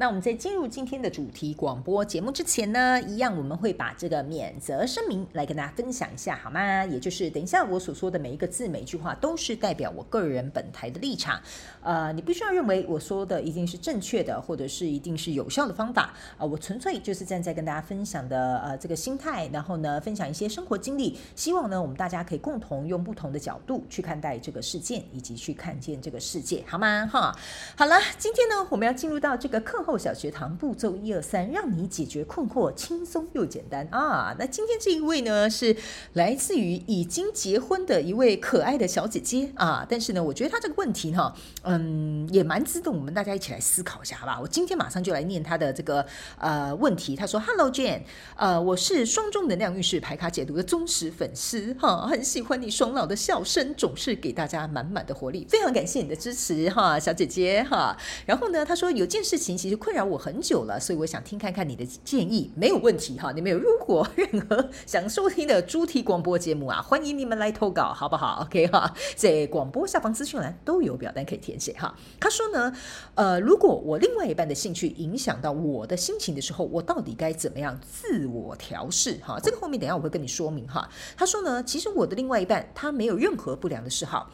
[0.00, 6.82] 那我们在进入今天的主题广播节目之前呢，一样我们会把这个免责声明来跟大家分享一下，好吗？
[6.86, 11.38] 也就是等一下我所说的每一个字、每一句话都是代表我个人本台的立场，
[11.82, 27.06] 呃，你不需要认为我说的一定是正确的，或者是一定是有效的方法啊，呃，我纯粹就是站在跟大家分享的呃这个心态，然后呢分享一些生活经历，希望呢我们大家可以共同用不同的角度去看待这个事件，以及去看见这个世界，好吗？
[27.12, 27.36] 哈，
[27.76, 29.89] 好了，今天呢我们要进入到这个课后。
[29.90, 34.32] 后小学堂步骤一二三，让你解决困惑轻松又简单啊！
[34.38, 35.76] 那今天这一位呢，是
[36.12, 39.84] 来自于已经结婚的一位可爱的小姐姐啊。
[39.90, 44.38] 但是呢，我觉得她这个问题哈，嗯，也蛮值得我们大家一起来思考一下，好吧？
[44.40, 46.06] 我今天马上就来念她的这个
[46.38, 47.16] 呃问题。
[47.16, 48.02] 她说：“Hello Jane，
[48.36, 57.96] 呃，我是双中能量运势牌卡解读的忠实粉丝哈，很喜欢你爽朗的笑声，总是给大家满满的活力，非常感谢你的支持哈，小姐姐哈。
[58.24, 59.79] 然后呢，她说有件事情其实。
[59.80, 63.32] 困扰我很久了，所以我想听看看你的建议，没有问题哈。
[63.32, 68.42] 你们有如果任何想收听的主题广播节目啊，欢迎你们来投稿，好不好？
[68.46, 71.94] OK 哈，在广播下方资讯栏都有表单可以填写哈。
[72.20, 72.72] 他说呢，
[73.14, 79.18] 呃，如果我另外一半的兴趣影响到我的心情的时候，我到底该怎么样自我调试？
[79.24, 80.86] 哈，这个后面等下我会跟你说明哈。
[81.16, 84.30] 他说呢，其实我的另外一半他没有任何不良的嗜好，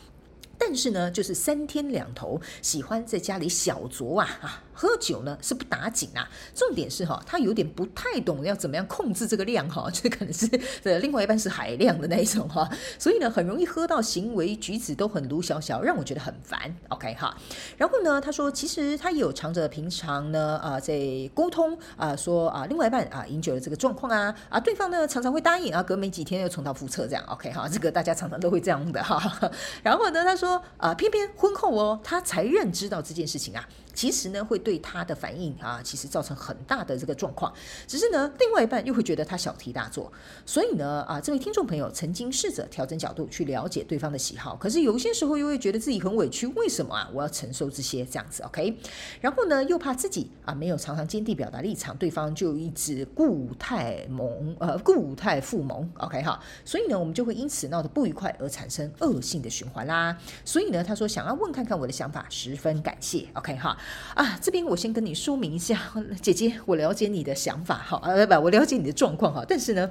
[0.59, 4.63] 但是呢，就是三天两头喜欢在家里小酌啊。
[4.79, 10.47] 喝酒呢是不打紧啊，重点是哈，他有点不太懂要怎么样控制这个量哈， 这可能是
[10.83, 16.77] 的另外一半是海量的那一种哈，所以呢很容易喝到行为举止都很卢小小，让我觉得很烦。
[16.91, 17.35] OK 哈，
[17.79, 20.95] 然后呢他说其实他也有常着平常呢啊在
[21.35, 29.51] 沟通啊说啊另外一半啊饮酒的这个状况啊啊对方呢常常会答应啊隔没几天又重蹈覆辙这样 OK 哈，这个大家常常都会这样的哈，
[29.83, 33.69] 然后呢他说说啊偏偏婚后哦他才认知到这件事情啊。
[33.97, 37.53] 其实呢，会对他的反应啊，其实造成很大的这个状况。
[37.89, 40.13] 只是呢，另外一半又会觉得他小题大做。
[40.45, 46.47] 所以呢，啊，这位听众朋友曾经试着调整角度去了解对方的喜好，可是有些时候又会觉得自己很委屈。
[46.49, 47.09] 为什么啊？
[47.15, 48.79] 我要承受这些这样子？OK？
[49.23, 55.91] 然后呢，又怕自己啊没有常常坚定表达立场，对方就一直故态萌呃故态复萌。
[55.99, 56.39] OK 哈？
[56.67, 60.15] 所以呢，我们就会因此闹得不愉快而产生恶性的循环啦。
[60.45, 63.27] 所以呢，他说想要问看看我的想法，十分感谢。
[63.33, 63.75] OK 哈？
[64.15, 65.93] 啊，这边我先跟你说明一下，
[66.23, 69.91] 姐姐，我了解你的想法，哈，呃，不，我了解你的状况，哈，但是呢。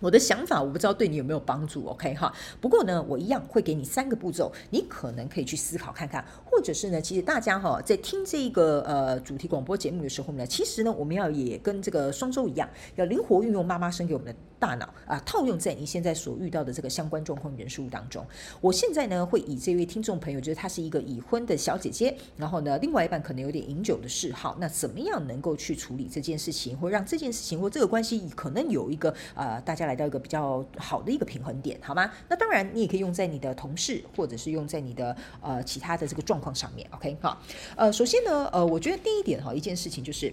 [0.00, 2.30] 我的想法我不知道对你有没有帮助，OK 哈？
[2.60, 18.26] 不过呢，我一样会给你三个步骤，你可能可以去思考看看，或者是呢，其实大家哈在听这个呃主题广播节目的时候呢，其实呢，我们要也跟这个双周一样，要灵活运用妈妈生给我们的大脑啊，套用在你现在所遇到的这个相关状况人事物当中。
[18.60, 29.84] 我现在呢会以这位听众朋友，就是她是一个已婚的小姐姐，然后呢，另外一半可能有点饮酒的嗜好，那怎么样能够去处理这件事情，或让这件事情或这个关系可能有一个呃大家。
[29.84, 32.10] 来到一个比较好的一个平衡点，好吗？
[32.26, 36.88] 那当然，你也可以用在你的同事，或者是用在你的呃其他的这个状况上面。
[36.92, 37.38] OK，好，
[37.76, 40.32] 呃，首先呢，呃，我觉得第一点哈，一件事情就是，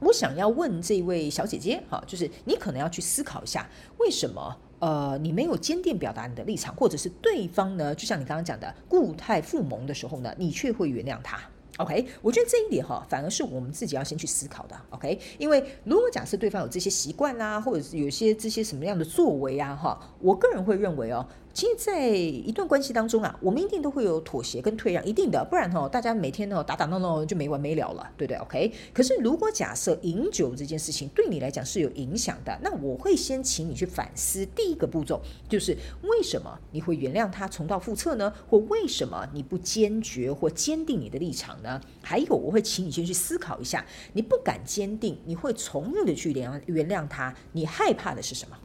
[0.00, 3.68] 我想要问这位小姐姐哈，就是你可能要去思考一下，
[3.98, 11.38] 为什么呃你没有坚定表达你的立场，或者是对方呢，就像你刚刚讲的固态复萌的时候呢，你却会原谅他。
[11.78, 14.76] OK，我觉得这一点哈，反而是我们自己要先去思考的。
[14.90, 21.26] OK，因为如果假设对方有这些习惯啊，或者是有些这些什么样的作为啊，哈，我个人会认为哦。
[21.54, 28.72] 其实，在一段关系当中啊，我们一定都会有妥协跟退让，一定的，不然哈，大家每天哦打打闹闹就没完没了了，对不对？OK。
[28.92, 34.44] 可是，如果假设饮酒这件事情对你来讲是有影响的，那我会先请你去反思。
[34.46, 38.32] 第一个步骤就是为什么你会原谅他重蹈覆辙呢？
[38.50, 41.80] 或为什么你不坚决或坚定你的立场呢？
[42.02, 48.58] 还有，我会请你先去思考一下，你不敢坚定，你会从容的去原原谅他，你害怕的是什么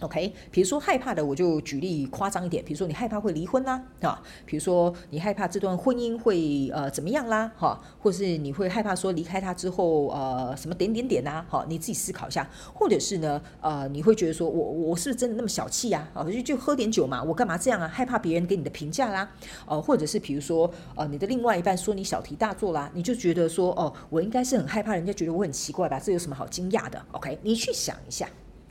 [0.00, 16.08] ？OK，比如说害怕的，我就举例夸张一点，比如说你害怕会离婚啦，啊，比如说你害怕这段婚姻会呃怎么样啦，哈，或是你会害怕说离开他之后呃什么点点点呐，好，你自己思考一下，或者是呢，呃，你会觉得说我我是不是真的那么小气呀？
[16.14, 17.86] 啊，就就喝点酒嘛，我干嘛这样啊？
[17.88, 19.30] 害怕别人给你的评价啦，
[19.66, 26.00] 呃，或者是比如说呃你的另外一半说你小题大做啦，你就觉得说哦，我应该是很害怕人家觉得我很奇怪吧？
[26.00, 28.28] 这有什么好惊讶的？OK，你去想一下。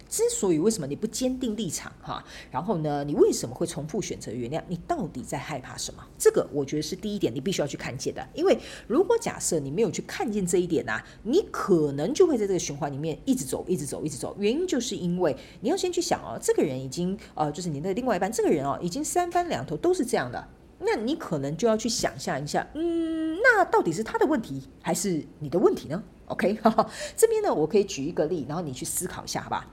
[0.09, 4.61] 之所以为什么你不坚定立场哈，然后呢，你为什么会重复选择原谅？
[4.67, 6.03] 你到底在害怕什么？
[6.17, 8.27] 这个我觉得是第一点，你必须要去看见的。
[8.33, 8.57] 因为
[8.87, 14.35] 如果假设你没有去看见这一点啊，你可能就会在这个循环里面一直走，一直走，一直走。
[14.39, 20.47] 原因就是因为你要先去想哦，这个人已经呃，就是你的另外一半，这个人哦，已经三番两头都是这样的，
[20.79, 29.67] 那你可能就要去想象一下，嗯，那到底是他的问题还是你的问题呢？OK，哈哈，这边呢，我可以举一个例，然后你去思考一下，好吧？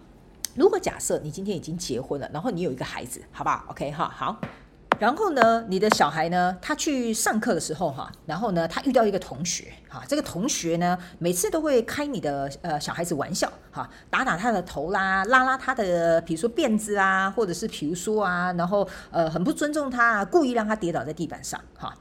[0.57, 4.37] 如果假设你今天已经结婚了，然后你有一个孩子，好不好？OK 哈，好。
[4.99, 21.95] 然后呢，你的小孩呢，他去上课的时候哈，然后呢，他遇到一个同学哈，这个同学呢，每次都会开你的呃小孩子玩笑哈，打打他的头啦，拉拉他的，比如说辫子啊，或者是比如说啊，然后呃很不尊重他，故意让他跌倒在地板上哈。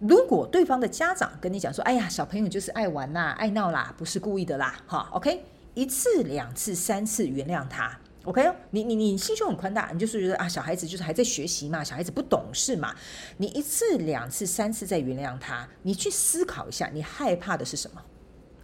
[0.00, 5.44] 如果对方的家长跟你讲说，哎呀，小朋友就是爱玩啦，爱闹啦，不是故意的啦，哈，OK。
[5.74, 8.52] 一次、两次、三次原谅他，OK？
[8.70, 12.94] 你你你心胸很宽大，你就是觉得啊，小孩子就是还在学习嘛，小孩子不懂事嘛。
[13.38, 18.02] 你一次、两次、三次再原谅他，你去思考一下，你害怕的是什么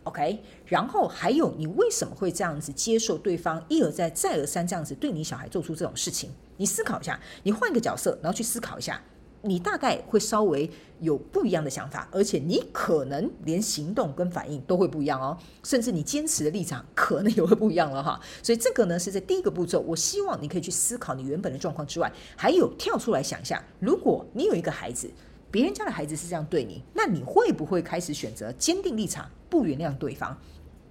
[0.04, 0.40] ？OK？
[0.66, 6.30] 然后还有，你为什么会这样子接受对方一而再、再而三这样子对你小孩做出这种事情？
[6.56, 9.02] 你思考一下，你换个角色，然后去思考一下。
[9.46, 10.68] 你大概会稍微
[11.00, 18.20] 有不一样的想法，而且你可能连行动跟反应都会不一样哦，甚至你坚持的立场可能也会不一样了哈。
[18.42, 25.10] 所以这个呢是在第一个步骤，我希望你可以去思考你原本的状况之外，还有跳出来想一下，如果你有一个孩子，
[25.50, 30.36] 别人家的孩子是这样对你，那你会不会开始选择坚定立场，不原谅对方？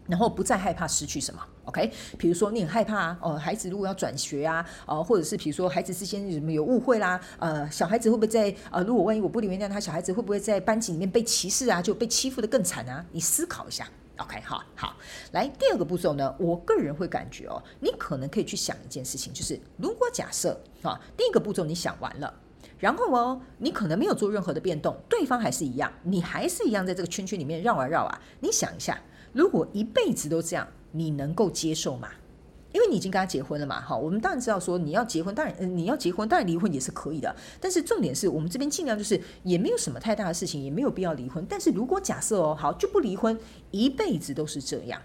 [0.07, 1.91] 然后不再害怕失去什么，OK？
[2.17, 13.03] 比如说你很害怕啊，哦，孩子如果要转学啊，呃，或者是比如说孩子之间有什么有误会啦，呃，小孩子会不会在呃，如果万一我不原谅他，小孩子会不会在班级里面被歧视啊，就被欺负得更惨啊？
[13.11, 13.87] 你思考一下
[14.17, 14.39] ，OK？
[14.41, 14.95] 好，好，
[15.31, 22.31] 来第二个步骤呢，我个人会感觉哦，你可能可以去想一件事情，就是如果假设啊，第一个步骤你想完了，
[22.77, 29.01] 然后哦，你可能没有做任何的变动，对方还是一样，你还是一样在这个圈圈里面绕啊绕啊，你想一下。
[29.35, 32.07] 如果一辈子都这样，你能够接受吗？
[32.71, 37.35] 因为你已经跟他结婚了嘛，好，我们当然知道说你要结婚，当然，你要结婚，当然离婚也是可以的。
[37.59, 41.45] 但是重点是我们这边尽量就是也没有什么太大的事情，也没有必要离婚。
[41.49, 43.37] 但是如果假设哦，好，就不离婚，
[43.71, 45.01] 一辈子都是这样，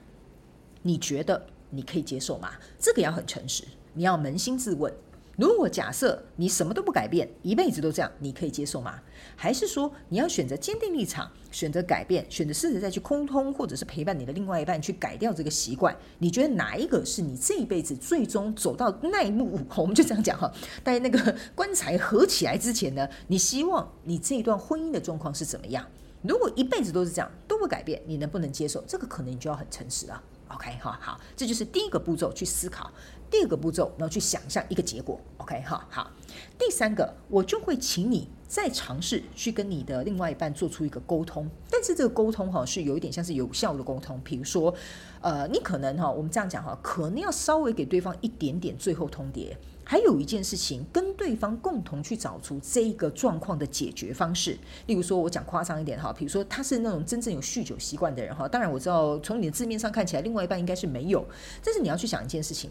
[0.82, 2.52] 你觉得你可以接受吗？
[2.78, 4.92] 这个要很诚实，你要扪心自问。
[5.40, 9.00] 如果假设你什么都不改变，一辈子都这样，你可以接受吗？
[9.34, 15.96] 还是说你要选择坚定立场，选择改变，选择试着再去沟通，或者是陪伴你的另外一半去改掉这个习惯？
[16.18, 19.58] 你觉得哪一个是你这一辈子最终走到那一幕？
[19.76, 20.52] 我们就这样讲哈，
[20.84, 25.86] 在那个棺材合起来之前呢，你希望你这一段婚姻的状况是怎么样？
[26.20, 28.84] 如果一辈子都是这样，都不改变，你能不能接受？
[28.86, 30.22] 这个可能你就要很诚实了。
[30.54, 32.90] OK，哈好，这就是第一个步骤，去思考。
[33.30, 36.10] 第二个步骤，然后去想象一个结果，OK 哈好。
[36.58, 44.74] 第三个，我就会请你再尝试去跟你的另外一半做出一个沟通，但是这个沟通哈是有一点像是有效的沟通，比如说，
[45.20, 49.54] 呃，你可能哈，我们这样讲哈，可能要稍微给对方一点点最后通牒。
[49.90, 54.56] 还有一件事情，跟对方共同去找出这一个状况的解决方式。
[54.86, 61.26] 例如说，我讲夸张一点哈，比如说他是那种真正有酗酒习惯的人哈，当然我知道从你的字面上看起来，另外一半应该是没有，
[61.64, 62.70] 但是你要去想一件事情。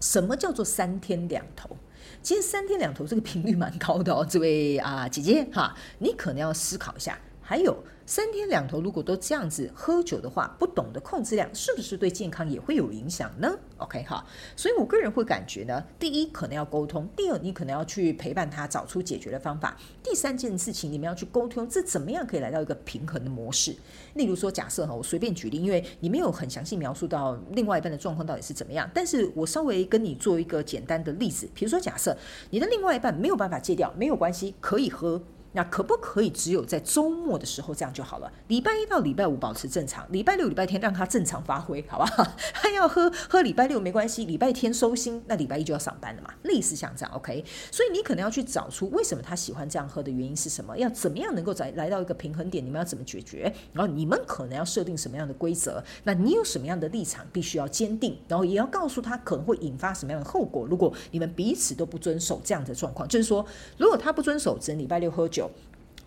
[0.00, 1.76] 什么叫做三天两头？
[2.22, 7.18] 其实三天两头这个频率蛮高的哦，这位啊姐姐哈，你可能要思考一下。
[7.42, 7.76] 还有。
[8.08, 23.74] 三天两头，如果都这样子喝酒的话，不懂得控制量，是不是对健康也会有影响呢？OK 哈，所以我个人会感觉呢，第一可能要沟通，第二你可能要去陪伴他找出解决的方法，第三件事情你们要去沟通，这怎么样可以来到一个平衡的模式？
[24.14, 32.16] 例如说，假设哈，我随便举例，因为你没有很详细描述到另外一半的状况到底是怎么样，但是我稍微跟你做一个简单的例子，比如说假设
[32.50, 35.20] 你的另外一半没有办法戒掉，没有关系，可以喝。
[35.56, 38.30] 那可不可以只有在周末的时候这样就好了？
[38.48, 42.06] 礼拜一到礼拜五保持正常，礼拜六、礼拜天让他正常发挥，好吧？
[42.52, 47.42] 他要喝喝礼拜六没关系，礼拜天收心，那礼拜一就要上班了嘛，类似像这样，OK？
[47.70, 53.50] 所以你可能要去找出为什么他喜欢这样喝的原因是什么，要怎么样能够在来到一个平衡点，你们要怎么解决？
[53.72, 55.82] 然后你们可能要设定什么样的规则？
[56.04, 58.18] 那你有什么样的立场必须要坚定？
[58.28, 60.66] 然后也要告诉他可能会引发什么样的后果？
[60.66, 63.42] 如果你们彼此都不遵守这样的状况，就是说，
[63.78, 65.45] 如果他不遵守，只能礼拜六喝酒。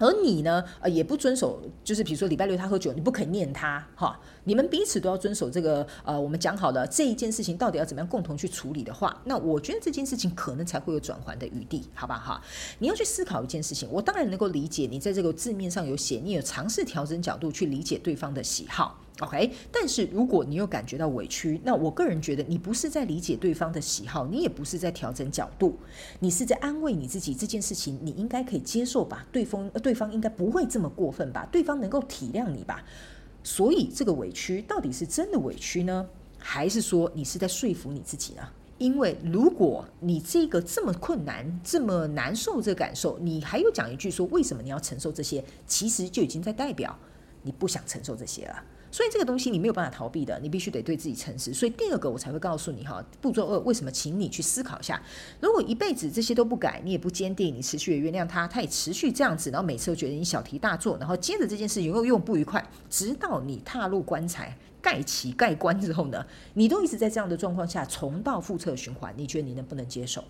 [0.02, 12.42] 而你呢，呃，也不遵守，就是比如说礼拜六他喝酒，你不肯念他，哈，你们彼此都要遵守这个，呃，我们讲好了这一件事情到底要怎么样共同去处理的话，那我觉得这件事情可能才会有转圜的余地，好吧，哈，
[12.78, 18.98] 你要去思考一件事情，我当然能够理解你在这个字面上有写，你有尝试调整角度去理解对方的喜好。
[19.20, 25.78] OK，但是如果你有感觉到委屈，那我个人觉得你不是在理解对方的喜好，你也不是在调整角度，
[26.20, 27.36] 你是在安慰你自己。
[27.36, 29.26] 这件事情你应该可以接受吧？
[29.32, 31.48] 对方，对方应该不会这么过分吧？
[31.52, 32.84] 对方能够体谅你吧？
[33.44, 36.08] 所以这个委屈到底是真的委屈呢，
[36.38, 38.42] 还是说你是在说服你自己呢？
[38.78, 46.98] 因为如果你这个这么困难、这么难受这个感受，你还有讲一句说为什么你要承受这些，其实就已经在代表
[47.44, 48.64] 你不想承受这些了。
[48.92, 51.54] 所以这个东西你没有办法逃避的，你必须得对自己诚实。
[51.54, 55.02] 所以第二个我才会告诉你哈，步骤二为什么，请你去思考一下。
[55.40, 70.24] 如果一辈子这些都不改，你也不坚定，你持续的原谅他，他也持续这样子，然后每次都觉得你小题大做，然后接着这件事情又又不愉快，直到你踏入棺材盖起盖棺之后呢，你都一直在这样的状况下重蹈覆辙循环，你觉得你能不能接受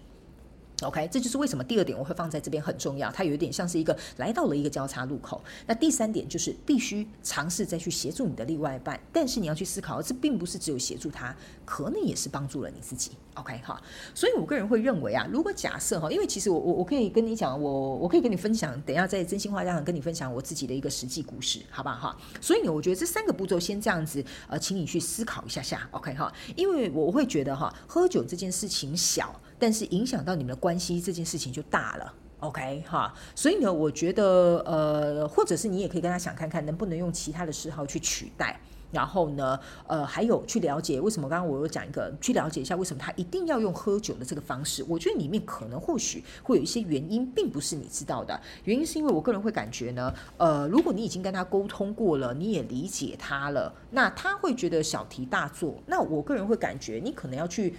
[0.82, 5.42] ？OK，这就是为什么第二点我会放在这边很重要，它有一点像是一个来到了一个交叉路口。
[5.68, 13.12] 那第三点就是必须尝试再去协助你的另外一半，但是你要去思考，这并不是只有协助他，可能也是帮助了你自己。
[13.36, 13.82] OK 哈，
[14.14, 22.18] 所以我个人会认为啊，如果假设哈，因为其实我我我可以跟你讲，我我可以跟你分享，等一下在真心话家常跟你分享我自己的一个实际故事，好不好哈？
[22.42, 29.40] 所以呢，我觉得这三个步骤先这样子，呃，请你去思考一下下，OK 哈，因为我会觉得哈，喝酒这件事情小。
[29.60, 38.58] 但是影响到你们的关系这件事情就大了，OK 哈，所以呢，我觉得呃，或者是你也可以跟他想看看，能不能用其他的嗜好去取代，
[38.92, 57.76] 然后呢，呃，还有去了解为什么刚刚我有讲一个，去了解一下为什么他一定要用喝酒的这个方式，我觉得里面可能或许会有一些原因，并不是你知道的，原因是因为我个人会感觉呢，呃，如果你已经跟他沟通过了，你也理解他了，那他会觉得小题大做，那我个人会感觉你可能要去。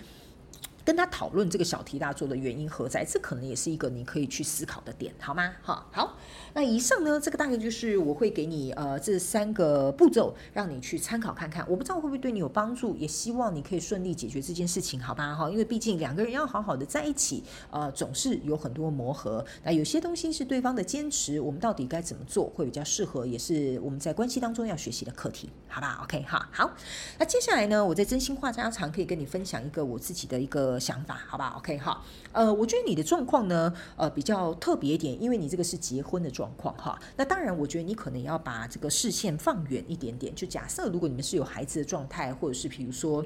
[0.90, 5.52] 跟他讨论这个小题大做的原因何在，这可能也是一个你可以去思考的点，好吗？
[5.62, 6.16] 好，好，
[6.52, 11.64] 那以上呢，这个大概就是我会给你呃这三个步骤，让你去参考看看。
[11.70, 15.32] 我不知道会不会对你有帮助，也希望你可以顺利解决这件事情，好吧？
[15.32, 19.47] 哈，因为毕竟两个人要好好的在一起，呃，总是有很多磨合。
[19.62, 26.68] 那有些东西是对方的坚持，我们到底该怎么做会比较适合，也是我们在关系当中要学习的课题，好吧？OK，好，好。
[27.16, 30.79] 那接下来呢，我在真心话家常可以跟你分享一个我自己的一个。
[30.80, 36.99] 想法好吧，OK 哈，呃，我觉得你的状况呢，呃，比较特别一点，因为你这个是结婚的状况哈。
[37.16, 40.34] 那当然，我觉得你可能要把这个视线放远一点点。
[40.34, 43.25] 就假设如果你们是有孩子的状态，或者是比如说，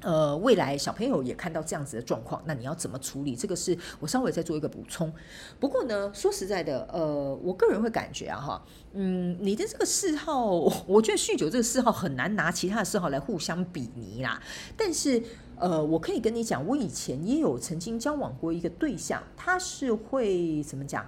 [0.00, 3.34] 呃，未来小朋友也看到这样子的状况，那你要怎么处理？
[3.34, 5.12] 这个是我稍微再做一个补充。
[5.58, 10.50] 不过呢，说实在的，呃，我个人会感觉啊，哈，嗯，你的这个嗜好，
[10.86, 14.40] 我觉得酗酒这个嗜好很难拿其他的嗜好来互相比拟啦。
[14.76, 15.22] 但是。
[15.60, 21.04] 呃，我可以跟你讲，我以前也有曾经交往过一个对象，他是会怎么讲？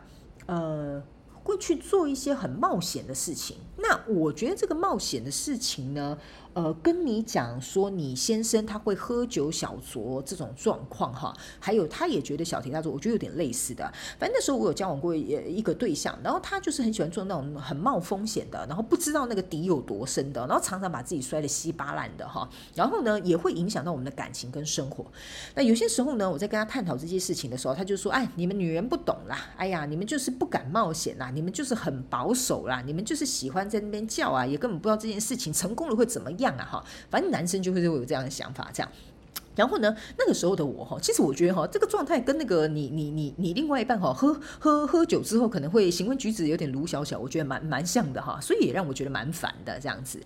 [0.47, 1.01] 呃，
[1.45, 3.59] 会去做一些很冒险的事情。
[3.77, 6.19] 那我觉得这个冒险的事情呢，
[6.55, 13.85] 呃，跟你讲说你先生他会喝酒小酌这种状况哈，还有他也觉得小题大做，我觉得有点类似的。
[14.19, 22.49] 反正那时候我有交往过一个对象，然后他就是很喜欢做那种很冒风险的，然后不知道那个底有多深的，然后常常把自己摔得稀巴烂的哈。
[22.75, 25.07] 然后呢，也会影响到我们的感情跟生活。
[25.55, 38.93] 那有些时候呢，我在跟他探讨这些事情的时候，他就说：“哎，你们女人不懂啦，哎呀，你们就是不敢冒险啦，你们就是很保守啦，你们就是喜欢在那边叫啊，也根本不知道这件事情成功了会怎么样啊哈。”反正男生就会会有这样的想法，这样。
[39.57, 50.21] 然后呢，那个时候的我哈，其实我觉得哈，这个状态跟那个你你你你另外一半哈，喝喝喝酒之后可能会行为举止有点鲁小小，我觉得蛮蛮像的哈，所以也让我觉得蛮烦的这样子。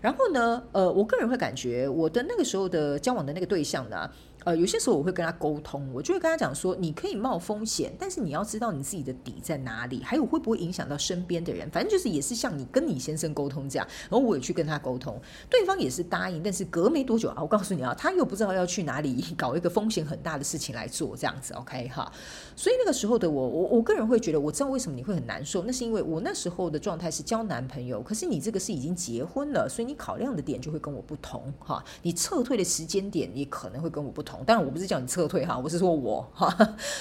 [0.00, 4.10] 然后呢，呃，我个人会感觉我的那个时候的交往的那个对象呢。
[4.44, 11.68] 呃，有些时候我会跟他沟通，我就会跟他讲说，你可以冒风险，但是你要知道你自己的底在哪里，还有会不会影响到身边的人。
[11.70, 22.10] 反正就是也是像你跟你先生沟通这样，然后我也去跟他沟通，对方也是答应，但是隔没多久啊，我告诉你啊，他又不知道要去哪里搞一个风险很大的事情来做这样子，OK 哈。
[22.56, 35.10] 所以那个时候的我，我我个人会觉得，我知道为什么你会很难受，那是因为我那时候的状态是交男朋友，可是你这个是已经结婚了，所以你考量的点就会跟我不同哈，你撤退的时间点也可能会跟我不同，当然我不是叫你。
[35.10, 36.48] 撤退哈，我是说我哈，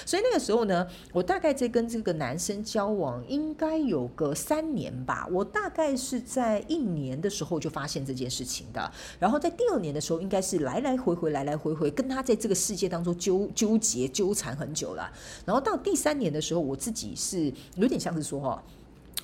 [0.03, 5.27] 所以那个时候呢，我大概在跟这个男生交往，应该有个三年吧。
[5.31, 15.07] 我大概是在一年的时候就发现这件事情的，然后在第二年的时候，应该是来来回回，来来回回跟他在这个世界当中纠纠结纠缠很久了。
[15.45, 18.63] 然后到第三年的时候，我自己是有点像是说哈。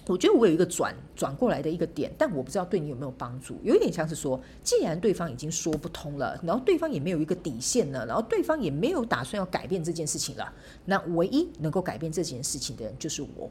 [0.08, 3.60] 我觉得我有一个转转过来的一个点，但我不知道对你有没有帮助。
[3.64, 10.54] 有一点像是说，既然对方已经说不通了，然后对方也没有一个底线了，然后对方也没有打算要改变这件事情了，
[10.86, 13.50] 那唯一能够改变这件事情的人就是我。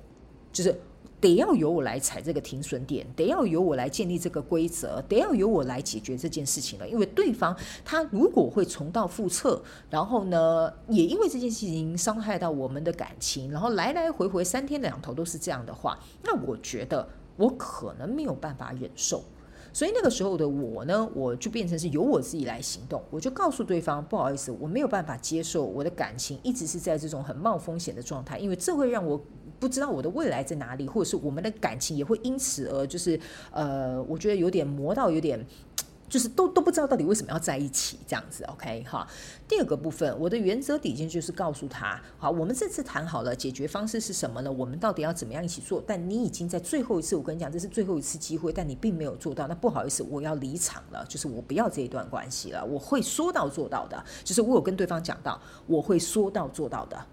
[0.54, 0.75] 就是。
[1.20, 6.87] 得要由我来踩这个停损点，得要由我来建立这个规则，得要由我来解决这件事情了。
[6.87, 9.58] 因为对方他如果会重蹈覆辙，
[9.88, 17.08] 然后呢，也因为这件事情伤害到我们的感情，然后来来回回三天两头都是这样的话，那我觉得
[17.38, 19.25] 我可能没有办法忍受。
[19.73, 29.18] 所以那个时候的我呢，我就变成是由我自己来行动，我就告诉对方，不好意思，我没有办法接受我的感情一直是在这种很冒风险的状态，因为这会让我。
[29.64, 33.18] 不知道我的未来在哪里，或者是我们的感情也会因此而就是
[33.50, 35.42] 呃，我觉得有点磨到有点，
[36.06, 38.44] 就是都都不知道到底为什么要在一起这样子。
[38.44, 39.09] OK 哈，
[39.49, 44.52] 第二个部分，我的原则底线就是告诉他，好，我们这次谈好了解决方式是什么呢？
[44.52, 45.83] 我们到底要怎么样一起做？
[45.87, 52.62] 但你已经在最后一次，我跟你讲，这是最后一次机会，但你并没有做到，那不好意思，我要离场了，就是我不要这一段关系了。
[52.62, 57.06] 我会说到做到的，就是我有跟对方讲到，我会说到做到的。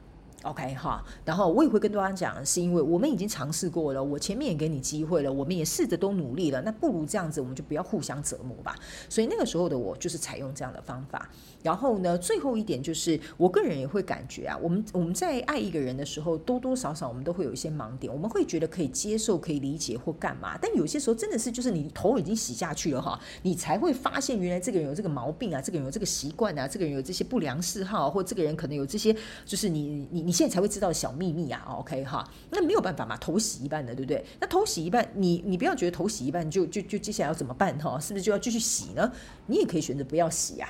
[0.44, 8.76] OK 哈，然后我也会跟大家讲，是因为我们已经尝试过了，我前面也给你机会了，我们也试着都努力了，那不如这样子，我们就不要互相折磨吧。
[9.08, 11.30] 所以那个时候的我就是采用这样的方法。
[11.64, 34.24] 然后呢，最后一点就是，我个人也会感觉啊，我们我们在爱一个人的时候，多多少少我们都会有一些盲点，我们会觉得可以接受、可以理解或干嘛，但有些时候真的是就是你头已经洗下去了哈，你才会发现原来这个人有这个毛病啊，这个人有这个习惯啊，这个人有这些不良嗜好，或这个人可能有这些就是你你你你现在才会知道小秘密啊，OK 哈，那没有办法嘛，头洗一半的，对不对？
[34.40, 38.00] 那头洗一半，你你不要觉得头洗一半就就就接下来要怎么办哈？
[38.00, 39.12] 是不是就要继续洗呢？
[39.48, 40.70] 你也可以选择不要洗呀。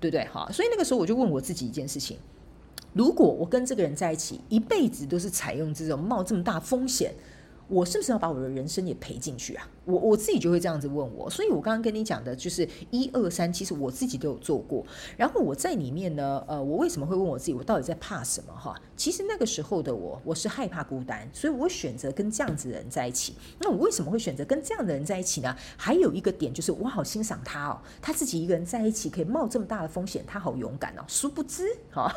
[0.00, 0.24] 对不对？
[0.26, 2.18] 好，所以那个时候我就问我自己一件事情：
[2.92, 7.12] 如果我跟这个人在一起，一辈子都是采用这种冒这么大风险，
[7.66, 9.68] 我是不是要把我的人生也赔进去啊？
[9.84, 14.86] 我我自己就会这样子问我，所以我刚刚跟你讲的就是一二三，其实我自己都有做过。
[15.16, 18.52] 然后我在里面呢，呃，我为什么会问我自己，我到底在怕什么？
[18.54, 23.36] 哈，其实那个时候的我，我是害怕孤单，所以我选择跟这样子的人在一起。
[23.60, 25.56] 那我为什么会选择跟这样的人在一起呢？
[25.76, 31.04] 还有一个点就是我好欣赏他哦，他自己一个人在一起可以冒这么大的风险，他好勇敢哦。
[31.06, 32.12] 殊不知，哈，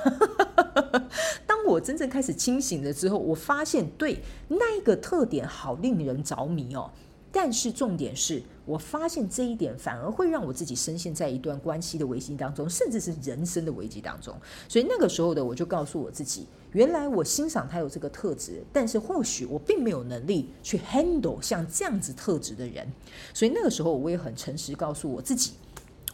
[1.46, 6.92] 当我真正开始清醒了之后，我发现对那一个特点好令人着迷哦。
[7.34, 14.34] 但是重点是我发现这一点反而会让我自己深陷在一段关系的危机当中，甚至是人生的危机当中。
[14.70, 22.90] 所以那个时候的我就告诉我自己，原来我欣赏他有这个特质，但是或许我并没有能力去 handle 像这样子特质的人。
[23.34, 25.52] 所以那个时候我也很诚实告诉我自己。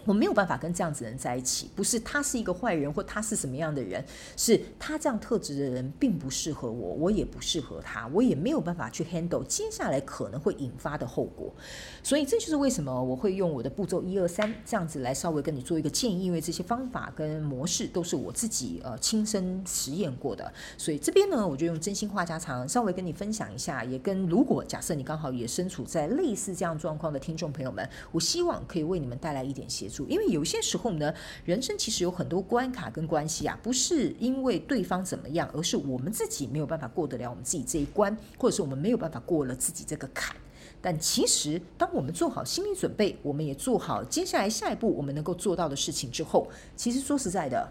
[0.07, 4.03] 我没有办法跟这样子的人在一起，不是他是一个坏人，或他是什么样的人，
[4.37, 11.53] 是他这样特质的人并不适合我，我也不适合他，我也没有办法去 handle 接下来可能会引发的后果。
[12.01, 20.49] 所以这就是为什么我会用我的步骤一二三这样子来稍微跟你做一个建议，因为这些方法跟模式都是我自己呃亲身实验过的。
[20.77, 29.96] 所以这边呢，我就用真心话家常稍微跟你分享一下，也跟如果假设你刚好也身处在类似这样状况的听众朋友们，我希望可以为你们带来一点协助。
[30.05, 31.13] 因为有些时候呢，
[31.45, 40.35] 人生其实有很多关卡跟关系啊，不是因为对方怎么样，而是我们自己没有办法过得了我们自己这一关，或者是我们没有办法过了自己这个坎。
[40.79, 47.67] 但其实，当我们做好心理准备，我们也做好接下来下一步我们能够做到的事情之后，其实说实在的，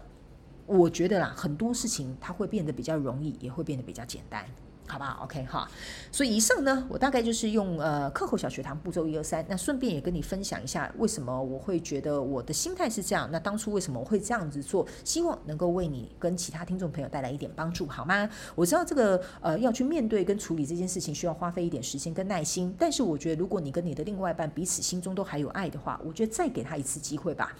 [0.65, 4.45] 我觉得啦，很多事情它会变得比较容易，也会变得比较简单。
[4.87, 5.69] 好不好？OK 哈，
[6.11, 18.29] 所以以上呢，我大概就是用呃课后小学堂步骤一二三，那顺便也跟你分享一下为什么我会觉得我的心态是这样，那当初为什么我会这样子做，希望能够为你跟其他听众朋友带来一点帮助，好吗？
[18.55, 27.53] 我知道这个呃要去面对跟处理这件事情需要花费一点时间跟耐心，但是我觉得如果你跟你的另外一半彼此心中都还有爱的话，我觉得再给他一次机会吧。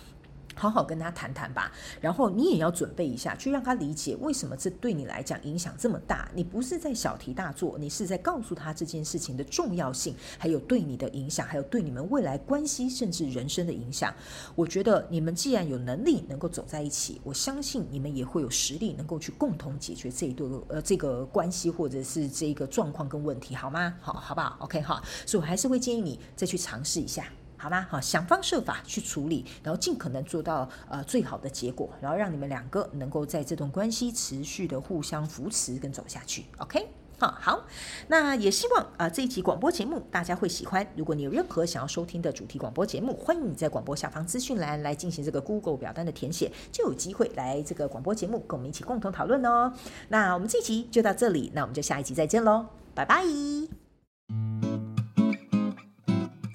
[0.58, 6.30] 好好跟他谈谈吧，然后你也要准备一下，去让他理解为什么这对你来讲影响这么大。
[6.34, 14.14] 你不是在小题大做，你是在告诉他这件事情的重要性，还有对你的影响，还有对你们未来关系甚至人生的影响。
[14.56, 23.94] 我觉得你们既然有能力能够走在一起，我相信你们也会有实力能够去共同解决这一对呃这个关系或者是这个状况跟问题，好吗？
[24.02, 27.26] 好，好不好？OK 哈，所以我还是会建议你再去尝试一下。
[27.58, 27.86] 好吗？
[27.90, 36.46] 好，想方设法去处理，然后尽可能做到呃最好的结果，然后让你们两个能够在这段关系持续的互相扶持跟走下去。
[36.60, 36.88] OK，
[37.20, 37.66] 好，好，
[38.08, 40.86] 那也希望啊、呃、这一集广播节目大家会喜欢。
[40.96, 49.74] 如果你有任何想要收听的主题广播节目，欢迎你在广播下方资讯栏来进行这个 Google 表单的填写，就有机会来这个广播节目跟我们一起共同讨论哦。
[50.10, 53.87] 那我们这一集就到这里，那我们就下一集再见喽，拜拜。